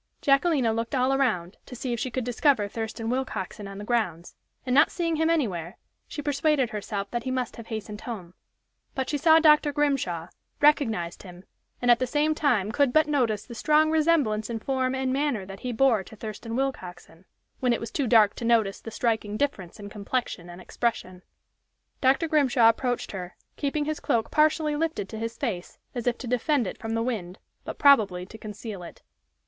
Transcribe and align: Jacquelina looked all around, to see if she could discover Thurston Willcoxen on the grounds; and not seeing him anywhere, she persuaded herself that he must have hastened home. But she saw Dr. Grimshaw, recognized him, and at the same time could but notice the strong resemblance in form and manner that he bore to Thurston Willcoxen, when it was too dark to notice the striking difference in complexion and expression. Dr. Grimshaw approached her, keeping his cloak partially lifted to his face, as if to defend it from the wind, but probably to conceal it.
Jacquelina 0.19 0.73
looked 0.73 0.95
all 0.95 1.13
around, 1.13 1.57
to 1.67 1.75
see 1.75 1.93
if 1.93 1.99
she 1.99 2.09
could 2.09 2.23
discover 2.23 2.67
Thurston 2.67 3.07
Willcoxen 3.11 3.67
on 3.67 3.77
the 3.77 3.83
grounds; 3.83 4.33
and 4.65 4.73
not 4.73 4.89
seeing 4.89 5.17
him 5.17 5.29
anywhere, 5.29 5.77
she 6.07 6.23
persuaded 6.23 6.71
herself 6.71 7.11
that 7.11 7.21
he 7.21 7.29
must 7.29 7.55
have 7.57 7.67
hastened 7.67 8.01
home. 8.01 8.33
But 8.95 9.11
she 9.11 9.19
saw 9.19 9.39
Dr. 9.39 9.71
Grimshaw, 9.71 10.29
recognized 10.59 11.21
him, 11.21 11.43
and 11.83 11.91
at 11.91 11.99
the 11.99 12.07
same 12.07 12.33
time 12.33 12.71
could 12.71 12.93
but 12.93 13.05
notice 13.05 13.45
the 13.45 13.53
strong 13.53 13.91
resemblance 13.91 14.49
in 14.49 14.57
form 14.57 14.95
and 14.95 15.13
manner 15.13 15.45
that 15.45 15.59
he 15.59 15.71
bore 15.71 16.03
to 16.05 16.15
Thurston 16.15 16.55
Willcoxen, 16.55 17.25
when 17.59 17.71
it 17.71 17.79
was 17.79 17.91
too 17.91 18.07
dark 18.07 18.33
to 18.37 18.43
notice 18.43 18.81
the 18.81 18.89
striking 18.89 19.37
difference 19.37 19.79
in 19.79 19.87
complexion 19.87 20.49
and 20.49 20.59
expression. 20.59 21.21
Dr. 22.01 22.27
Grimshaw 22.27 22.69
approached 22.69 23.11
her, 23.11 23.35
keeping 23.55 23.85
his 23.85 23.99
cloak 23.99 24.31
partially 24.31 24.75
lifted 24.75 25.07
to 25.09 25.19
his 25.19 25.37
face, 25.37 25.77
as 25.93 26.07
if 26.07 26.17
to 26.17 26.25
defend 26.27 26.65
it 26.65 26.79
from 26.79 26.95
the 26.95 27.03
wind, 27.03 27.37
but 27.63 27.77
probably 27.77 28.25
to 28.25 28.39
conceal 28.39 28.81
it. 28.81 29.03